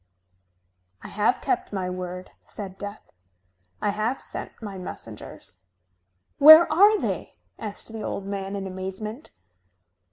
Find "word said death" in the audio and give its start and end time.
1.87-3.03